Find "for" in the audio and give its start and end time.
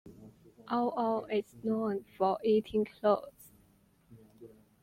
2.17-2.39